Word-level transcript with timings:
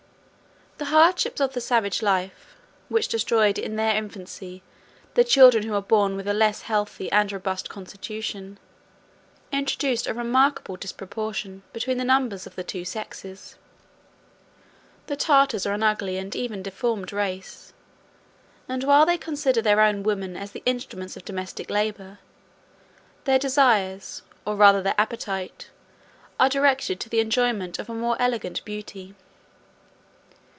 The 0.77 0.85
hardships 0.95 1.39
of 1.39 1.53
the 1.53 1.61
savage 1.61 2.01
life, 2.01 2.55
which 2.89 3.07
destroy 3.07 3.51
in 3.51 3.75
their 3.75 3.95
infancy 3.95 4.63
the 5.13 5.23
children 5.23 5.63
who 5.63 5.75
are 5.75 5.81
born 5.81 6.15
with 6.15 6.27
a 6.27 6.33
less 6.33 6.63
healthy 6.63 7.09
and 7.11 7.31
robust 7.31 7.69
constitution, 7.69 8.57
introduced 9.51 10.07
a 10.07 10.13
remarkable 10.15 10.77
disproportion 10.77 11.61
between 11.71 11.99
the 11.99 12.03
numbers 12.03 12.47
of 12.47 12.55
the 12.55 12.63
two 12.63 12.83
sexes. 12.83 13.57
The 15.05 15.15
Tartars 15.15 15.67
are 15.67 15.73
an 15.75 15.83
ugly 15.83 16.17
and 16.17 16.35
even 16.35 16.63
deformed 16.63 17.13
race; 17.13 17.73
and 18.67 18.83
while 18.83 19.05
they 19.05 19.19
consider 19.19 19.61
their 19.61 19.81
own 19.81 20.01
women 20.01 20.35
as 20.35 20.49
the 20.51 20.63
instruments 20.65 21.15
of 21.15 21.23
domestic 21.23 21.69
labor, 21.69 22.17
their 23.25 23.37
desires, 23.39 24.23
or 24.47 24.55
rather 24.55 24.81
their 24.81 24.95
appetites, 24.97 25.67
are 26.39 26.49
directed 26.49 26.99
to 27.01 27.09
the 27.09 27.19
enjoyment 27.19 27.77
of 27.77 27.87
more 27.87 28.17
elegant 28.19 28.65
beauty. 28.65 29.13